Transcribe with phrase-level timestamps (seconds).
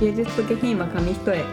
[0.00, 1.44] 芸術と下品は紙一重。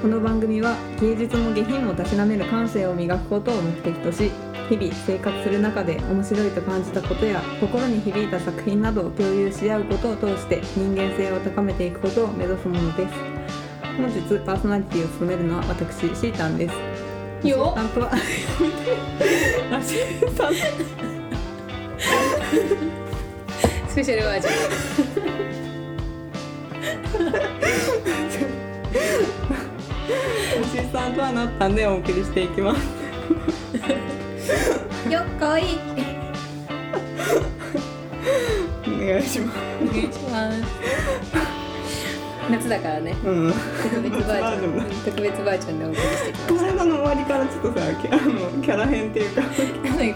[0.00, 4.30] この番組は芸術も下品もたしなめる感性を磨くことを目的とし
[4.68, 13.14] 日々生活する中で面白いと感じたことや心に響いた作品などを共有し合うことを通して人間性を高めていくことを目指すものです。
[13.96, 17.46] 本日パーソナリティを務めるのは私シータンです。
[17.46, 18.12] よ担当は
[19.70, 20.54] あシータン。
[23.88, 25.23] スペシャルバージョア
[27.14, 27.20] シ
[30.78, 32.80] スタントはなったんでお送りしていきます。
[35.08, 35.78] ンよっこい。
[38.86, 39.58] お願いします。
[39.80, 40.62] お願いします。
[42.50, 43.14] 夏だからね。
[43.24, 43.54] うん。
[43.82, 44.76] 特別バージョン。
[44.76, 49.42] バージ特別バージョンでお送りしてきこの間の終わりからちょっとさキャあのキャラ編っていうか。
[49.42, 49.48] こ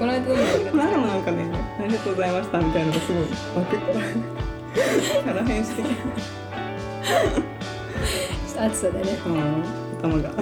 [0.06, 5.94] の間の間もなんかねありがとうございましたみたいなのがすごいキャラ編してきた
[8.56, 9.18] 暑さでね。
[9.26, 10.30] うん頭が。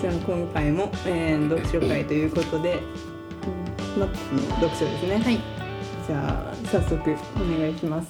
[0.00, 2.78] じゃあ今回も、えー、読書会ということで、
[3.94, 5.38] うん、マップの読書ですね、はい。
[6.06, 8.08] じゃあ早速お願いします。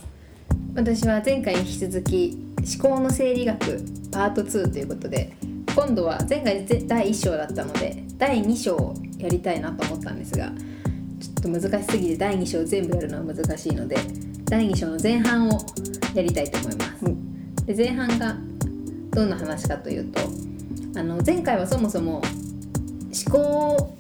[0.75, 2.39] 私は前回に引き続き
[2.81, 3.59] 思考の生理学
[4.13, 5.33] パート2ということで
[5.75, 10.53] 今度は前回ぜ第1章だったので第2章をやりたいなと思ったんですが
[11.21, 13.97] ちょっと難しすぎて第2章全部やるのは難しいので
[14.45, 15.59] 第2章の前半を
[16.15, 17.67] やりたいと思います。
[17.67, 18.37] で前半が
[19.11, 20.21] どんな話かというと
[20.97, 22.23] あの前回はそもそも
[23.27, 23.39] 思考
[23.77, 23.97] を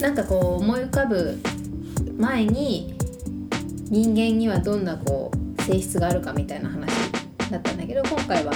[0.00, 1.38] なんかこう思い浮かぶ
[2.16, 2.94] 前に
[3.90, 6.90] 人間にはどんなこう性質があるかみたいな話
[7.50, 8.52] だったんだけど今回は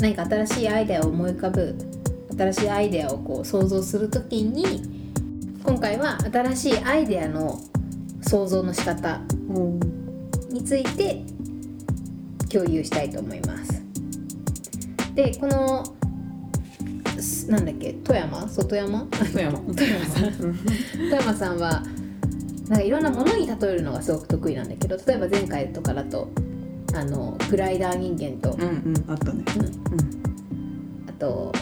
[0.00, 1.76] 何か新しいアイデアを思い浮かぶ
[2.36, 4.82] 新しいアイデアをこう想像するときに
[5.62, 7.58] 今回は新しいアイデアの
[8.22, 9.80] 想像の仕方うん
[10.50, 11.22] について
[12.56, 13.82] 共有したいと思います。
[15.14, 15.84] でこの
[17.20, 18.48] すなんだっけ富山？
[18.48, 19.06] 外山？
[19.10, 19.58] 富山。
[19.58, 20.32] 富山さん。
[20.32, 21.82] 富山さんは
[22.68, 26.30] なんかいろんなものに例えるのがすごく得意なんだけど例えば前回とかだと
[26.94, 29.44] あのグライダー人間と、うんうんあったね。
[31.08, 31.52] あと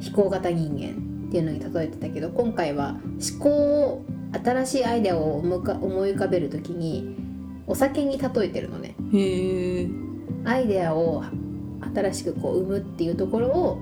[0.00, 2.96] 飛行型人間っていうのに例えてたけど今回は
[3.30, 4.04] 思考を
[4.42, 7.21] 新しいアイデアを思い浮か思い浮かべるときに
[7.66, 8.94] お酒に例えてるのね。
[8.98, 9.88] うんへえ
[10.44, 11.22] アイデアを
[11.94, 13.80] 新しくこう生むっていうところを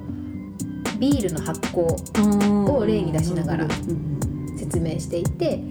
[0.99, 4.21] ビールの発酵を例に出しながらうん
[4.59, 5.63] 説明していて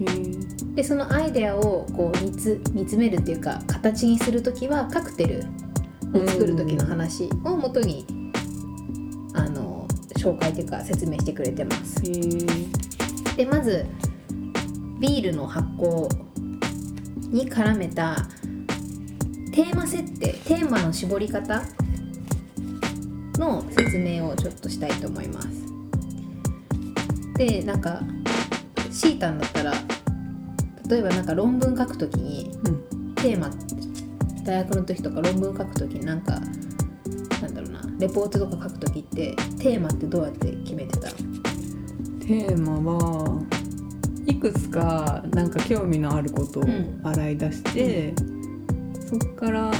[0.74, 5.44] でそのアイデアをこう煮つ煮詰めるっていうか形にする時はカクテル
[6.12, 8.04] を作る時の話をもとに
[9.34, 12.02] あの紹介というか説明してくれてます。
[13.36, 13.86] でまず
[14.98, 16.08] ビールの発酵
[17.30, 18.16] に絡めた
[19.52, 21.62] テーマ設定テーマの絞り方
[23.38, 25.48] の説明をちょっとしたいと思います。
[27.36, 28.02] でなんか
[28.90, 29.72] シータンだったら
[30.88, 32.80] 例えばなんか論文書くときにうん。
[33.20, 33.50] テーマ
[34.44, 36.40] 大学の時とか論文書くときになんか
[37.42, 41.10] なんだろうなレポートとか書くときってテーマってどうやって決めてた？
[41.10, 43.42] テーマは
[44.30, 47.00] いくつかなんか興味のあることをうん。
[47.02, 48.14] 洗い出して、
[49.08, 49.70] そっから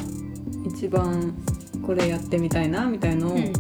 [0.67, 1.35] 一番
[1.87, 3.53] これやってみたいなみたいのをうん。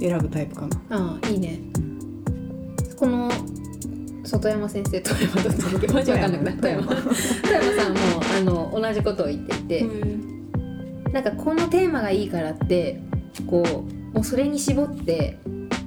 [0.00, 0.80] 選ぶタイプかな。
[0.90, 1.60] ああいいね。
[2.96, 3.30] この
[4.24, 6.82] 外山先生富山だったんだけどマジわかんなくなった富山。
[6.82, 7.98] さんも
[8.38, 9.86] あの同じことを言っていて、
[11.12, 13.00] なんかこのテーマがいいからって
[13.46, 15.38] こうもうそれに絞って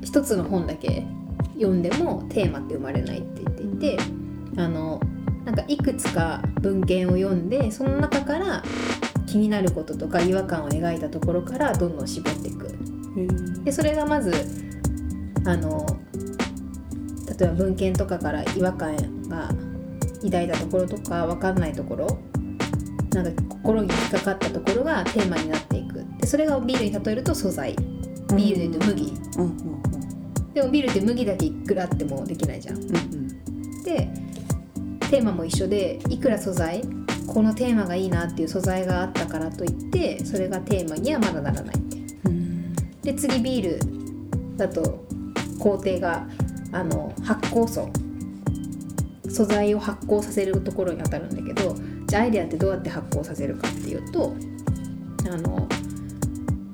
[0.03, 1.05] 一つの本だけ
[1.63, 3.97] 読んでもテーマって生まれないって言っていて、
[4.57, 4.99] あの
[5.45, 8.63] なんかいくつか文献を読んでその中から
[9.25, 12.67] 気になることとか違和感を描いたところからどんどん絞っていく。
[12.67, 13.27] へ
[13.63, 14.33] でそれがまず
[15.45, 15.85] あの
[17.39, 18.95] 例えば文献とかから違和感
[19.27, 19.49] が
[20.23, 22.19] 抱いたところとか分かんないところ
[23.13, 26.05] なんか心に引っかかったところがテーマになっていく。
[26.19, 27.75] でそれがビールに例えると素材。
[28.35, 29.13] ビールで言うと麦。
[29.37, 29.45] うん
[29.85, 29.92] うん
[30.53, 32.77] でもビールって麦だけいくらあってもできないじゃん。
[32.77, 34.07] うんうんで
[35.09, 36.81] テーマも一緒でいくら素材
[37.27, 41.75] このテーマがいいなっていう素材があったからといってそれがテーマにはまだならない。
[43.01, 45.05] で次ビールだと
[45.59, 46.25] 工程が
[46.71, 47.89] あの発酵素。
[49.29, 51.75] 素材を発酵させるところに当たるんだけど
[52.07, 54.35] じゃあアイデアってどうやって発酵させるかっていうと
[55.25, 55.67] あの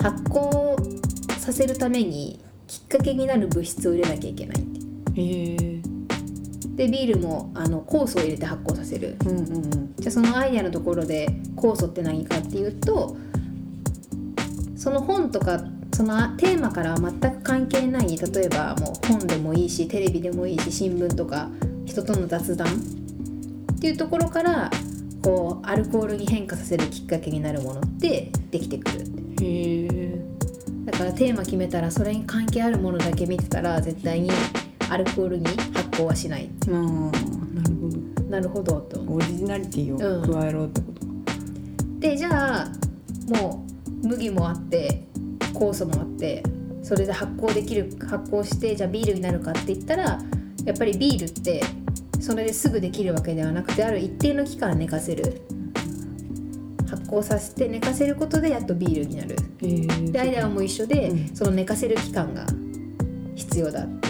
[0.01, 2.41] 発酵させるために
[2.89, 5.21] かけになる物質を入れなきゃいけないって。
[5.21, 5.81] へえ。
[6.75, 9.15] でビールもあの酵素を入れて発酵させる。
[9.21, 9.93] うんうんうん。
[9.97, 13.15] じゃあそのアイデアのところで酵素って何かっていうと
[14.75, 15.61] その本とか
[15.93, 21.49] そのテーマから全く関係ない例えばもう本でもいいしテレビでもいいし新聞とか
[21.85, 22.67] 人との雑談。
[23.79, 24.69] っていうところから
[25.23, 29.05] こうアルコールに変化させるきっかけになるものってできてくる
[29.41, 30.08] へ
[30.99, 34.29] からテーマ決めたらそれに関係あるものだけ見てたら絶対に
[34.89, 36.49] アルコールに発酵はしない。
[36.67, 38.21] ああなるほど。
[38.29, 38.99] なるほどと。
[39.07, 41.05] オリジナリティを加えろってこと。
[41.05, 41.13] か、
[41.99, 42.67] でじゃあ
[43.29, 43.65] も
[44.03, 45.05] う麦もあって
[45.53, 46.43] 酵素もあって
[46.83, 50.19] それで発酵できる発酵してじゃあビールになるかって言ったら
[50.65, 51.61] やっぱりビールって
[52.19, 55.41] それですぐできるわけではなくてある一定の期間寝かせる。
[56.89, 61.35] 発酵させて寝かせることでやっとビールになるでアイデアも一緒で、うん。
[61.35, 62.45] その寝かせる期間が
[63.35, 64.09] 必要だって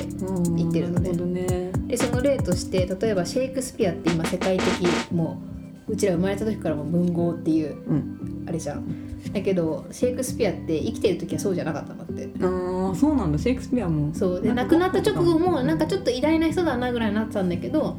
[0.56, 1.12] 言ってるので。
[1.12, 1.72] ね。
[1.88, 5.42] でその例として例えばシェイクスピアって今世界的も
[5.88, 8.46] ううちら生まれた時からも文豪っていううん。
[8.48, 9.10] あれじゃん。
[9.34, 12.30] だけどシェイクスピアって生きてる時はそうじゃなかったんだって。
[12.42, 13.38] ああそうなんだ。
[13.38, 14.14] シェイクスピアも。
[14.14, 14.42] そう。
[14.42, 17.98] で亡くなった直後もなんかちょっと偉大な人だなぐらいになってたんだけど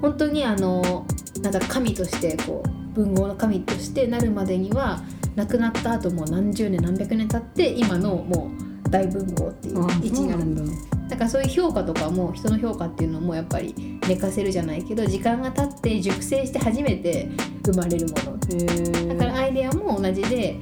[0.00, 1.06] 本当にあの
[1.42, 5.02] なんか神としてこう文豪の神としてなるまでには
[5.38, 8.50] 亡くなった後もう何十年何百年経って今のも
[8.86, 10.62] う大文豪っていうあ位置になるんだ。
[11.08, 13.72] だからそういう評価とかも人の評価っていうのもやっぱり
[14.08, 17.30] 寝かせるじゃないけど時間が経って熟成して初めて
[17.64, 19.14] 生まれるもの。
[19.14, 20.56] だからアイデアも同じで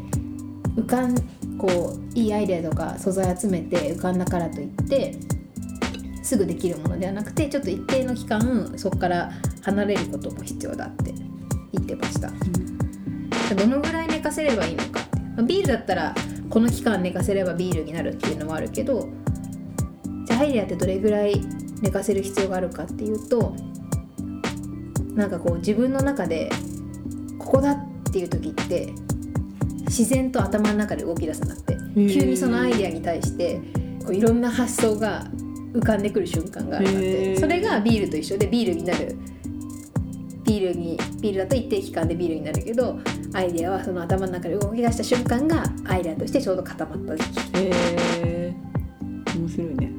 [0.77, 1.17] 浮かん
[1.57, 5.15] こういいアイデアとか素材集めて浮かんだからといって
[6.23, 9.33] すぐできるものではなくてちょっと一定の期間そこから
[9.63, 11.15] 離れることも必要だって
[11.73, 12.31] 言ってました
[13.55, 15.01] どのぐらい寝かせればいいのか
[15.43, 16.15] ビールだったら
[16.49, 19.09] この期間寝かせればビールになるっていうのもあるけど
[20.25, 21.41] じゃあアイデアってどれぐらい
[21.81, 23.55] 寝かせる必要があるかっていうと
[25.15, 26.51] なんかこう自分の中で
[27.39, 27.79] ここだっ
[28.13, 28.93] ていう時って
[29.87, 31.75] 自然と頭の中で動き出すんだって。
[31.75, 33.61] ー急にそのアイデアに対して
[34.05, 35.25] こういろんな発想が
[35.73, 37.41] 浮かんでくる瞬間があるんだって。
[37.41, 39.17] それがビールと一緒でビールになる
[40.47, 42.99] ビールにビールだと一定期間でビールになるけど
[43.35, 47.41] アイデアはその頭の中で動き出した瞬間がアイデアとしてちょうど固まった時期。
[47.59, 47.71] へ
[48.19, 48.55] え
[49.37, 49.93] 面白いね。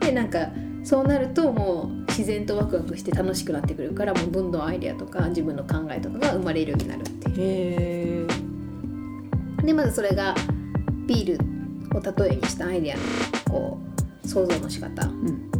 [0.00, 0.48] でなんか
[0.82, 7.34] そうなるともう自然とワクワクして楽しくなってくるからもうどんどんアイデアとか自分の考えとかが生まれるようになるっていう。
[7.38, 8.26] へ
[9.62, 10.34] えでまずそれが
[11.06, 13.02] ビールを例えにしたアイデアの
[13.50, 13.78] こ
[14.24, 15.06] う想像の仕方。
[15.06, 15.50] うん。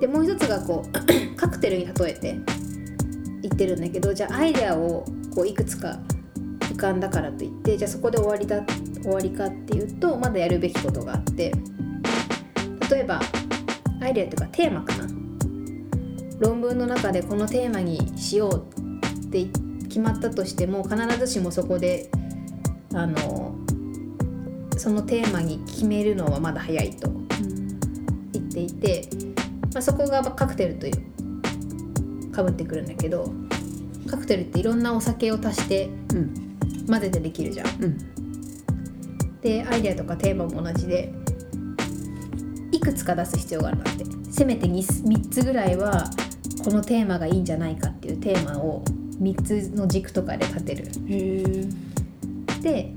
[0.00, 0.90] でもう一つがこう
[1.36, 2.38] カクテルに例えて
[3.48, 5.04] 言ってるんだけどじゃあアイデアを
[5.34, 5.98] こういくつか
[6.60, 8.62] 浮かんだからといってじゃあそこで終わりだ
[9.02, 11.52] 終わりかっていうとまだやるべきことがあって
[12.90, 13.20] 例えば
[14.00, 15.18] アイデアというかテーマかな。
[16.38, 18.66] 論文の中でこのテーマにしよう
[19.26, 19.46] って
[19.88, 22.10] 決まったとしても必ずしもそこで
[22.94, 23.56] あの
[24.76, 27.10] そのテーマに決めるのはまだ早いと
[28.32, 29.08] 言っていて、
[29.72, 31.17] まあ、そこがカクテルという
[32.38, 33.32] かぶってくるんだけど
[34.08, 36.48] カクテルっていろんなお酒を足してうん。
[36.86, 37.66] 混ぜてできるじゃん。
[37.82, 37.98] うん。
[39.42, 41.12] でアイデアとかテーマも同じで
[42.70, 44.04] いくつか出す必要があるんだって。
[44.30, 46.08] せめて 2, 3つぐらいは
[46.64, 48.84] このテーマがいいんじゃないかっていうテーマを
[49.20, 50.84] 3つの軸とかで立てる。
[51.08, 51.66] へえ
[52.62, 52.94] で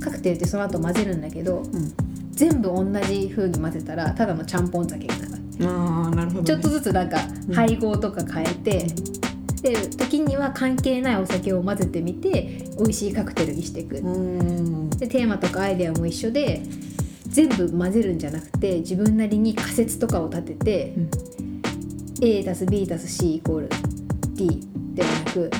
[0.00, 1.92] カクテルってその後混ぜるんだけどうん。
[2.30, 5.16] 全部同じ風に混ぜたらただのちゃんぽん酒にな。
[5.16, 5.27] る
[5.62, 8.86] ああなるほど、ね、ちょっとずつなんかうん配合とか変えて、
[9.62, 14.90] で時には関係ないお酒を混ぜてみて美味しいカクテルにしていく、うん。
[14.90, 16.62] でテーマとかアイデアも一緒で
[17.26, 21.10] 全部混ぜるんじゃなくて自分なりに仮説とかを立てて、うん。
[22.20, 23.68] A たす B たす C イコール
[24.34, 24.60] D
[24.94, 25.50] ではなく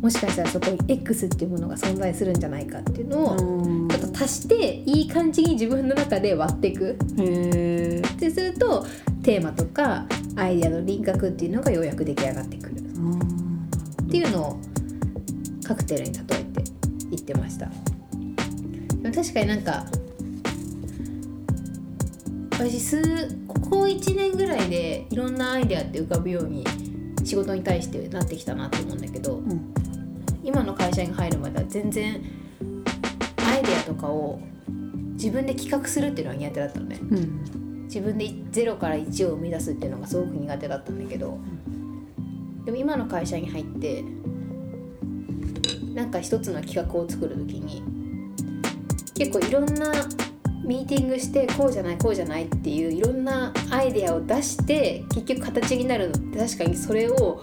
[0.00, 3.88] もしかしたらそこに X っていうものが存在するんじゃないかっていうのをうん。
[3.88, 6.96] ちょっと足していい感じに自分の中で割っていく。
[7.18, 8.86] へえってすると
[9.26, 10.06] テーマとか
[10.36, 12.76] アイデアの輪郭っていうのがようやく出来上がってくる。
[12.76, 14.60] っていうのを
[15.66, 16.62] カクテルに例えて
[17.10, 17.68] 言ってました。
[19.12, 19.84] 確かになんか
[22.52, 26.64] 私数ここ1年ぐらいでいろんなアイデアって浮かぶように
[27.24, 29.74] 仕事に対してなってきたなと思うんだけどうん
[30.44, 32.22] 今の会社に入るまでは全然
[33.48, 34.40] アイデアとかを
[35.14, 36.98] 自分で企画するっていうのは苦手だったのね。
[37.02, 37.65] うん。
[37.86, 41.38] 自分で0から1を生み出すっていうのがすごく苦手だったんだけど
[42.64, 44.04] でも今の会社に入って
[45.94, 47.82] なんか一つの企画を作る時に
[49.14, 49.92] 結構いろんな
[50.64, 57.40] ミーティングしてこうじゃないこうじゃないっていういろんなアイデアを出して結局形になるのって確かにそれを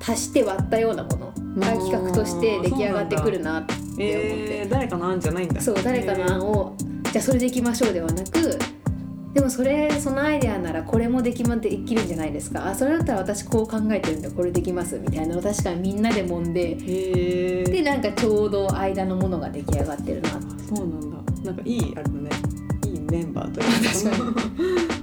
[0.00, 5.60] 足して割ったようなものが企画として出来上がってくるなって思って、えー、誰かの案じゃないんだ。
[5.60, 6.76] そう誰かの案を
[7.12, 8.58] じゃあそれでいきましょうではなく
[9.34, 12.66] でもそれそのアイデアならこれもできまできるんじゃないですか。
[12.66, 16.74] あそれだったら私こう考えてるんでこれできますみたいなのを確かにみんなで揉んで。
[17.64, 20.36] でなんかちょうど間のものが出来上がってるなそ
[20.84, 21.16] うなんだ。
[21.44, 22.30] なんかいいあれだね。
[22.86, 24.34] いいメンバーという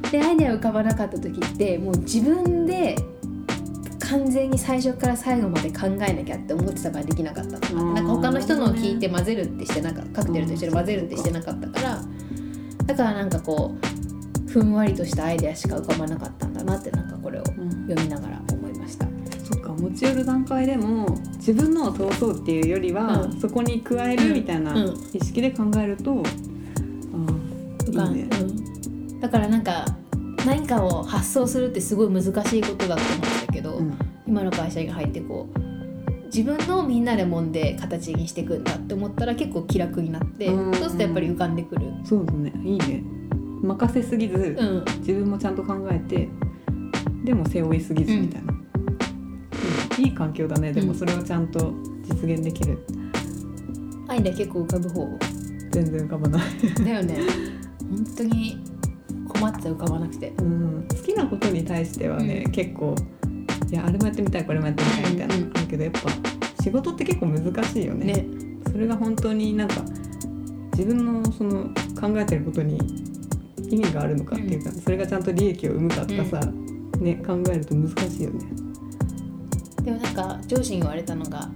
[0.02, 0.10] か。
[0.12, 2.96] でアイデア浮かばなかった時ってもう自分で
[4.00, 12.02] 完全に最初から最後まで考えなきゃって思ってたからできなかったのうんなんか他の人のを聞いて混ぜるってしてなかカクテルと一緒に混ぜるってしてなかったから。
[12.90, 13.89] だからなんかこう
[14.50, 17.70] ふんわりとしたアイデアしか浮かばなかったんだなってなんかこれをうん。
[17.88, 19.06] 読みながら思いました。
[19.44, 23.40] そっか持ち寄る段階でも自分のを通そうっていうよりは、うん。
[23.40, 24.94] そこに加えるみたいなうん。
[25.14, 26.24] 意識で考えると、
[27.86, 28.08] 浮かん。
[28.08, 28.30] ああいいね。
[28.42, 29.86] うん、だからなんか
[30.46, 33.94] 何かを発想するってすごい難しいことだと思うんだけど、うん。
[34.28, 35.60] 今の会社に入ってこう
[36.26, 40.74] 自分のをみんなで揉んで形にしていくんだって思ったら結構気楽になってうん。
[40.74, 41.86] そうするとやっぱり浮かんでくる。
[42.04, 42.52] そうだね。
[42.64, 43.04] いいね
[43.62, 44.86] 任せすぎず、うん。
[45.00, 46.30] 自分もちゃんと考えて
[47.24, 48.54] でも背負いすぎずみたいな、
[49.98, 50.72] いいいい環境だね。
[50.72, 51.74] でもうんそれをちゃんと
[52.04, 52.86] 実現できる、
[54.08, 55.20] アイデア結構浮かぶ方？
[55.72, 56.42] 全然浮かばない、
[56.84, 57.20] だよね。
[57.90, 58.64] 本当に
[59.28, 60.34] 困ってた浮かばなくて。
[60.40, 62.52] うん、好きなことに対してはね、うん。
[62.52, 62.96] 結構
[63.72, 66.00] いやあれもやってみたいこれもやってみたいみたいなのうんけどやっぱ
[66.64, 68.14] 仕事って結構難しいよね。
[68.14, 68.26] ね。
[68.72, 69.76] それが本当になんか
[70.74, 71.66] 自分のその
[72.00, 72.80] 考えてることに
[73.70, 76.40] 意味があるのかっていうか、それがちゃんと利益を生むかとかさ、
[77.00, 78.46] ね考えると難しいよね。
[79.84, 81.50] でもなんか上司に言われたのが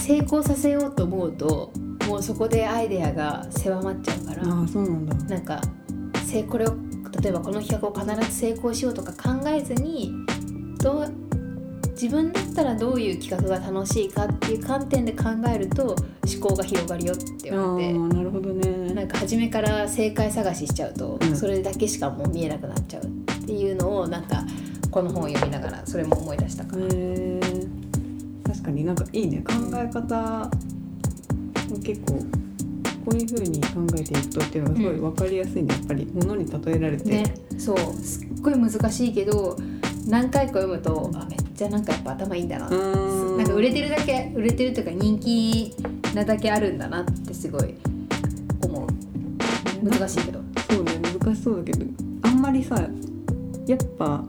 [0.00, 1.72] 成功させようと思うと
[2.08, 5.14] もうそこでアイデアが狭まっちゃうからああそうなんだ。
[5.14, 5.60] なんか
[6.26, 6.74] せこれを
[7.22, 10.12] 例えばこの企画を必ず成功しようとか考えずに
[10.78, 11.14] どう
[12.02, 15.94] 自分だったらどういう企画が楽しいかっていう観点で考えると
[16.26, 18.92] 思考が広がるよって言われてなるほどね。
[18.92, 21.36] なんか初めから正解探ししちゃうと、うん。
[21.36, 23.06] それだけしかもう見えなくなっちゃうっ
[23.46, 24.42] ていうのをなんか
[24.90, 27.40] この本を読みながらそれも思い出したかへら、え
[28.48, 29.44] 確かになんかいいね。
[29.46, 30.50] 考え方
[31.70, 35.72] も結構こういう風に考えていくとっていうのがすごい分かりやすいね。
[35.72, 37.04] やっぱり物に例えられて。
[37.08, 37.34] ね。
[37.58, 37.78] そう。
[38.02, 39.56] すっごい難しいけど
[40.08, 45.74] 何回か読むとあめっちゃなんかやっぱ頭いいんだななんか売れてるだけ売れてるというか人気
[46.14, 47.74] なだけあるんだなってすごい
[48.62, 48.86] 思う。
[49.84, 50.40] 難しいけど。
[50.70, 51.86] そうね難しそうだけど。
[52.22, 52.76] あんまりさ
[53.66, 54.24] やっぱ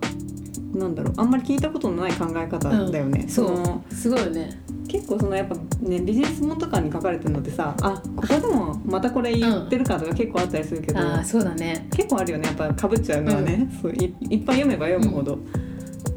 [0.73, 4.61] なんだろうあんまり聞いたことのない考え方だよね、そのうすごいよね。
[4.87, 11.87] 結構そのやっぱねビジネス本とかに書かれてるのってさあここでもまたこれ言ってるかとか結構あったりするけど、ああそうだね。
[11.95, 12.47] 結構あるよね。
[12.47, 15.39] やっぱかぶっちゃうのはね、そういいっぱい読めば読むほど、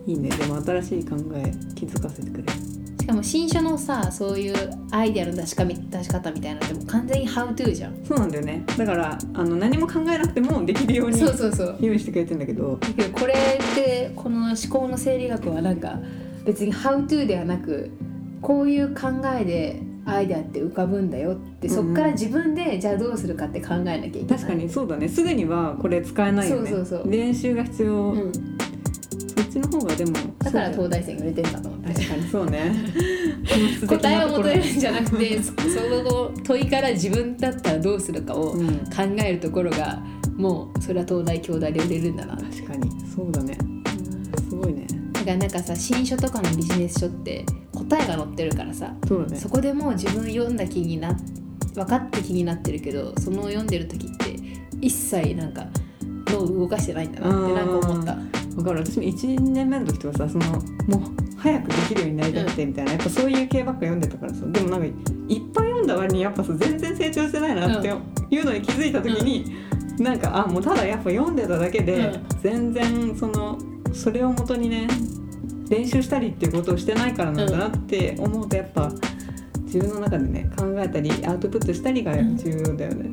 [0.07, 0.31] いいね。
[0.31, 2.43] でも新しい考え気づかせてくれ。
[2.45, 2.49] る
[3.01, 4.55] しかも新書のさそういう
[4.91, 8.05] アイデアの出しかみ出し方みたいなのってもう完全に「How to」じゃん。
[8.05, 8.65] そうなんだよね。
[8.77, 11.77] だからあの何も考えなくてもできるようにそうそうそう。
[11.81, 12.79] 用意してくれてんだけど。
[12.81, 16.01] だけどこれってこの思考の整理学はなんか
[16.45, 17.91] 別に「How to」ではなく
[18.43, 19.09] こういう考
[19.41, 24.27] えでアイデアって浮かぶんだよってそっから自分でじゃあどうするかって考えなきゃいけない。
[24.27, 25.09] 確かにそうだね。
[25.09, 26.71] すぐにはこれ使えないよね。
[26.71, 27.11] そうそうそう。
[27.11, 28.33] 練習が必要、うん、
[29.37, 31.69] そっちの方がでもだから東大生に売れてんだと。
[31.69, 32.73] 思って確かにそうね。
[33.87, 40.03] 答えを求めるんじじゃなくてそ その問いから自分だったらどうするかを考うん、えるところが
[40.37, 42.91] もうそれは東大京大で売れるんだな確かに。
[43.15, 43.59] そうだね。
[44.49, 44.87] すごいね。
[45.13, 49.39] だからなんかさ新書とかのビジネス書って答えが載ってるからさそうだね。
[49.39, 51.17] そこでもう自分読んだ気にな
[51.75, 54.37] 分かって気になってるけどその読んでる時って
[54.81, 55.67] 一切なんか
[56.29, 58.19] 脳を動かしてないんだなってなんか思った
[58.57, 58.81] わかる。
[58.81, 60.61] 私も1年目の時とかさそのもう
[61.37, 64.47] 早くできるようになりたくてみたいな、やっぱそういう系ばっか読んでたからさ。
[64.47, 64.93] でもなんかいっ
[65.53, 67.89] ぱい読んだ割にやっぱさ全然成長してないなって
[68.31, 69.55] いうのに気づいた時に、
[69.99, 72.27] なんかあもうただやっぱ読んでただけで、うん。
[72.43, 73.59] 全然その
[73.93, 74.89] それをもとにね
[75.69, 78.91] 練習したりっていうことをしてないからなんだなって思うとやっぱ
[79.65, 83.11] 自分の中でね考えたりアウトプットしたりが重要だよね。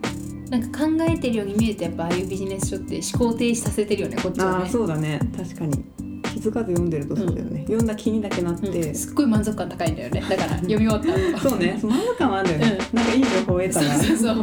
[0.53, 5.19] なんか考えてるように見えてやっぱああいうビジネス書って思考停止させてるよねこっちはああねそうだね。
[5.36, 5.83] 確かに。
[6.25, 8.95] 気づかず読んでるとそうだよね、読んだ気にだけなって、うん。
[8.95, 10.22] すっごい満足感高いんだよね。
[10.22, 11.50] だから読み終わった後。
[11.50, 11.77] そうね。
[11.81, 14.41] その満足感はあるんだよね、うなんかいい情報を得たなそうそうそ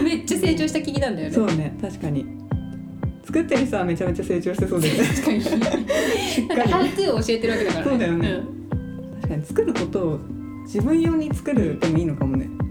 [0.00, 0.02] う。
[0.02, 1.34] めっちゃ成長した気になるんだよね。
[1.34, 1.78] そうね。
[1.80, 2.26] 確かに。
[3.24, 5.08] 作ってる人はめちゃめちゃ成長してそうだよね。
[5.08, 5.40] 確かに。
[5.42, 8.42] しっなんかハウトゥーを教えてるわけだからそうだよね。
[9.22, 10.18] 確かに作ることを
[10.66, 12.46] 自分用に作るでもいいのかもね。
[12.46, 12.62] うん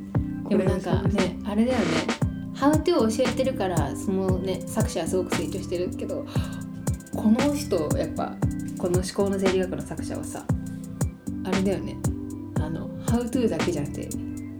[0.52, 2.21] でもなんかねあれだよね
[2.62, 6.28] ハウトゥーを教えてるからそのね作者はすごく成長してるけど
[7.16, 8.36] この人やっぱ
[8.78, 10.46] この思考の生理学の作者はさ
[11.44, 11.98] あれだよね。
[12.60, 14.10] あのハウトゥーだけじゃなくて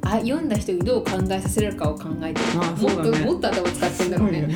[0.02, 2.48] あ読んだ人にどう考えさせるかを考えてる。
[2.60, 3.20] あもそうだね。
[3.20, 4.50] っともっと頭使ってんだろうね。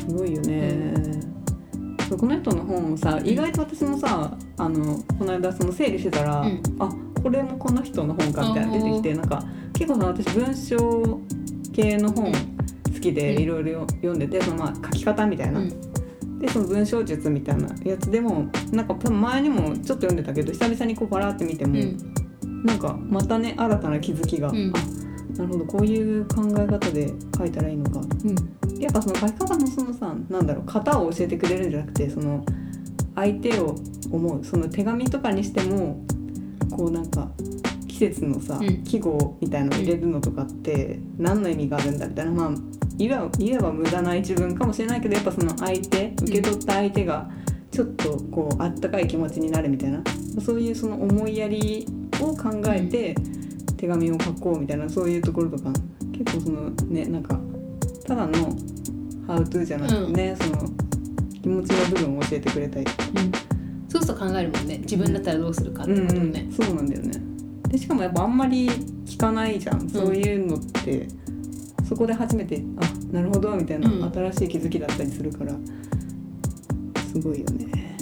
[0.00, 0.94] すごいよね、
[2.08, 6.60] そうこの人の本をさ意外と私もさあのこの間その整理してたら、うん。
[6.80, 6.92] あ
[7.22, 9.44] これもこの人の本かみたいな出てきてなんか
[9.76, 11.20] 結構さ私文章
[11.72, 13.42] 系の本好きでうん。
[13.42, 16.38] いろいろ読んでてそのまあ書き方みたいな、うん。
[16.38, 21.76] でその文章術みたいなやつでもなんか多分前にもちょっと読んでたけど久々にこうバラって見ても、う
[22.46, 22.64] ん。
[22.64, 24.72] なんかまたね新たな気づきが、うん。
[24.74, 28.00] あなるほどこういう考え方で書いたらいいのか。
[28.00, 28.02] う
[28.32, 28.80] ん。
[28.80, 32.44] やっぱその書き方もそのさなんだろう型を教えてくれるんじゃなくてその
[33.14, 33.74] 相手を
[34.10, 36.04] 思うその手紙とかにしても
[36.70, 37.30] こうなんか
[37.96, 38.84] 季節のさ、うん。
[38.84, 42.32] 季語みたいなの入れるのとかって何の意味があるんだみたいな。
[42.32, 42.50] まあ
[42.98, 47.30] 言えば言えば無駄な一文かもしれないけどやっぱその相手受け取った相手が
[47.70, 50.02] ちょっとこうあったかい気持ちになるみたいな。
[50.44, 51.86] そういうその思いやり
[52.20, 53.14] を考えて
[53.78, 55.70] 手紙を書こうみたいなそういうところとか
[56.12, 57.40] 結構そのねなんか
[58.06, 58.32] ただの
[59.26, 60.68] 「How to」じゃなくてね、その
[61.42, 62.86] 気持ちの部分を教えてくれたり。
[63.88, 64.78] そうすると考えるもんね。
[64.78, 66.06] 自分だったらどうするかってうんうん。
[66.08, 67.25] ことね、そうなんだよね
[67.76, 68.68] でしかもやっぱあんまり
[69.04, 71.06] 聞かないじゃん、そういうのって。
[71.86, 74.12] そこで初めてあなるほどみたいな、うん。
[74.12, 75.52] 新しい気づきだったりするから。
[77.12, 77.96] すごいよね。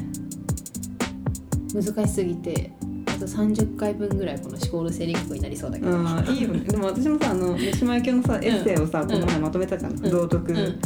[1.74, 2.70] 難しすぎて
[3.08, 6.60] あと30回分ぐらいこの思考の整理学になりそうだけど、うんいいよね。
[6.60, 10.80] でも私もさあの三島由紀夫のさエッセイをさ、うんこの前まとめたじゃん、道徳、うん。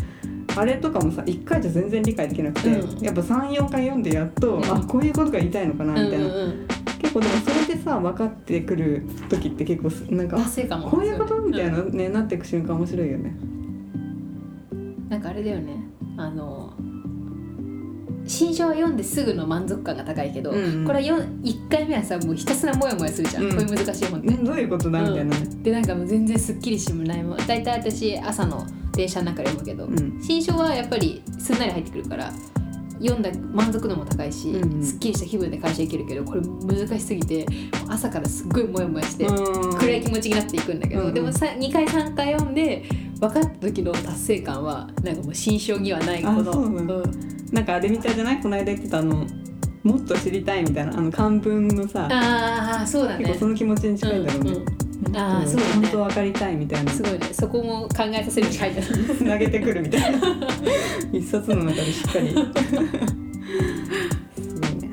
[0.57, 3.05] あれとかもさ1回じゃ全然理解できなくて、うん。
[3.05, 4.65] やっぱ34回読んでやっと、うん。
[4.65, 6.69] あこういうことが言いたいのかなみたいな、うんうん
[7.09, 10.37] 結構でもそれでさ分かってくる時って結構すなんか
[10.91, 13.35] こういうことみたいな、な、ねなっていく瞬間面白いよね。
[13.41, 15.73] うんなんかあれだよね。
[16.19, 16.75] あの
[18.27, 20.87] 新書は読んですぐの満足感が高いけど、うんうん。
[20.87, 23.51] これはよ1回目はさもうひたすらモヤモヤするじゃん、うん。
[23.53, 25.39] こういう難しい本って、ねどういうことだみたいな。
[25.39, 27.39] ねでなんかもう全然すっきりしもないもん。
[27.39, 30.23] 大体私朝の電車の中で読むけど、うん。
[30.23, 32.31] 新書はやっぱりすんなり入ってくるから
[33.01, 34.85] 読んだ満足度も高いし、うんうん。
[34.85, 37.47] すっきりした気分で会社行けるけどこれ難しすぎて
[37.89, 39.79] 朝からすっごいモヤモヤして、うん。
[39.79, 41.15] 暗い気持ちになっていくんだけど、うんうん。
[41.15, 42.85] でもさ2回3回読んで
[43.21, 46.87] 分かった時の達成感はなんかもう新書にはないこあのそうなん
[47.53, 48.41] なんかあれみたいじゃない？
[48.41, 49.27] この間言ってたあの
[49.83, 53.25] もっと知りたいみたいなあの漢文のさああそうだね。
[53.25, 55.73] 結構その気持ちに近いんだろうね、うんうんあーそうだね。
[55.75, 56.91] 本当分かりたいみたいな。
[56.93, 57.27] すごいね。
[57.33, 59.15] そこも考えさせるに書いてある。
[59.17, 60.19] つなげてくるみたいな。
[61.13, 62.29] 一冊の中でしっかり。
[62.35, 62.37] す
[64.61, 64.91] ごいね。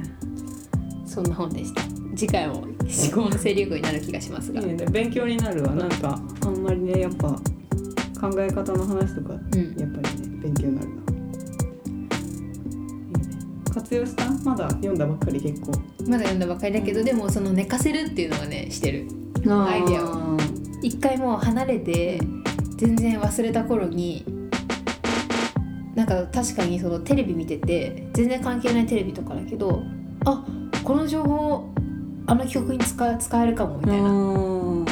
[1.05, 1.81] そんな本でした。
[2.15, 2.69] 次回も思
[3.13, 4.85] 考の整理力になる気がしますが、いいね。
[4.91, 5.85] 勉強になるわな。
[5.85, 9.75] んかあんまりねやっぱ考え方の話とかうん。
[9.77, 10.93] やっぱりね勉強になるな、
[13.73, 15.71] 活用したまだ読んだばっかり結構。
[16.07, 19.07] まだ読んだばっかりだけどでもその寝かせるっていうのがねしてる
[19.51, 20.37] アイデアを。
[20.81, 22.19] 一回もう離れて
[22.77, 24.25] 全然忘れた頃に
[25.95, 29.81] なんか確かにそのテレビ見てて全然関係ないテレビとかだけど
[30.25, 30.45] あ
[30.83, 31.73] この情報
[32.27, 34.09] あの曲に使え使えるかもみたいな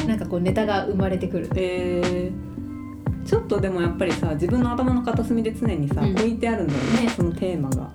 [0.06, 1.50] なんかこうネタが生まれてくる。
[1.56, 6.12] えー、ちょっとでもやっぱりさ自分の頭の片隅で常にさ、うん。
[6.12, 7.08] 置いてあるんだよね。
[7.08, 7.90] そのテーマが。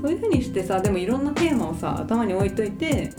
[0.00, 3.12] そういうふうにしてさでもいろんなテーマをさ頭に置いといて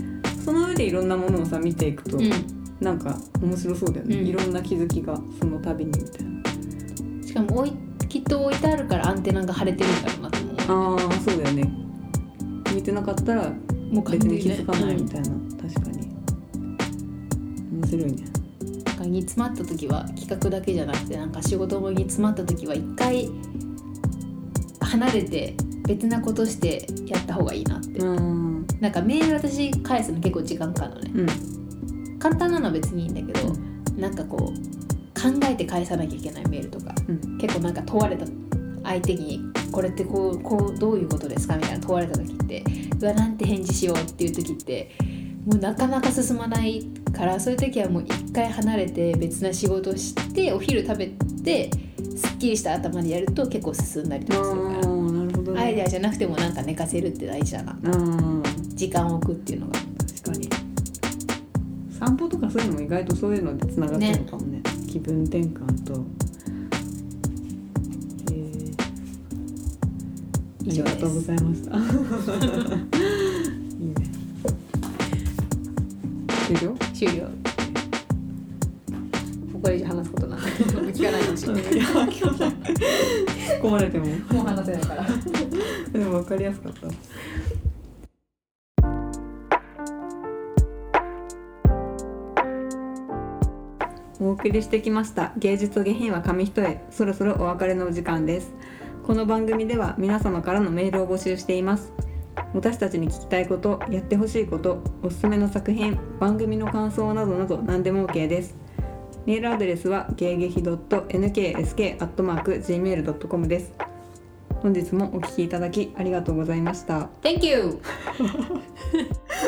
[0.44, 2.32] その上でいろんなものをさ見ていくと、うん。
[2.80, 4.28] なんか面白そうだよね、うん。
[4.28, 7.28] いろんな気づきがその度にみたいな。
[7.28, 7.74] しかも置い
[8.08, 10.98] きっと置いてあるからアンテナが張れてるんだろうなと思う。
[11.00, 11.72] ああそうだよね。
[12.74, 13.50] 見てなかったら
[13.92, 15.30] もう完別全に気づかないうんみたいな、
[15.62, 16.08] 確かに。
[17.72, 18.26] 面白いね。
[18.86, 23.30] なんか煮詰まった時は企画だけじゃなくてなんか仕事も煮詰まった時は一回
[24.82, 25.56] 離れて
[25.88, 28.51] 別なことしてやった方がいいなって、うん
[28.82, 31.12] なんかメール私返すの結構時間かかるのね。
[32.10, 32.20] うん。
[32.20, 33.54] 簡単なのは別にいいんだけど
[33.96, 37.38] なんかこう考えて返さなきゃいけないメールとかうん。
[37.38, 38.26] 結構なんか問われた
[38.84, 39.40] 相手に
[39.72, 42.64] これってこうこうどういうことですかみたいな問われた時って
[43.00, 44.90] うわなんて返事しようっていう時って
[45.46, 46.84] もうなかなか進まない
[47.16, 51.08] からそういう時はもう一回離れて別な仕事をしてお昼食べ
[51.44, 51.70] て
[52.16, 55.62] すっきりした頭でやると結構進んだりとあかするから。
[55.62, 57.78] アイデアじゃなくてもなんか寝かせるって大事だな。
[57.84, 58.41] うん
[58.82, 60.50] 時間を置くっていうのが確かに。
[62.00, 64.64] 散歩とかそういうのも意外とそういうのでつながってるのかもね。
[64.92, 66.04] 気分転換と。
[68.32, 68.74] えー。
[70.62, 70.96] あり以上です。
[70.96, 71.78] がとうございました。
[71.78, 71.80] い
[73.84, 73.94] いね。
[76.48, 76.76] 終了？
[76.92, 77.30] 終了。
[79.62, 81.64] これ以上話すことなんて聞かないかもしれない。
[81.70, 81.78] 突
[83.60, 84.08] っ込まれても。
[84.08, 85.06] もう話せないから。
[85.94, 86.88] でも分かりやすかった
[94.42, 95.34] 送りしてきました。
[95.38, 96.80] 芸術下品は紙一重。
[96.90, 98.52] そろそろお別れのお時間です。
[99.04, 101.94] この番組では皆様からのメールを募集しています。
[102.56, 108.56] 私たちに聞きたいことやってほしいことおすすめの作品番組の感想などなど何でも OK です。
[109.28, 113.74] メールアドレスは芸劇 .nksk.gmail.com です。
[114.64, 117.10] 本日もお聞きいただきありがとうございました。
[117.22, 117.80] Thank you!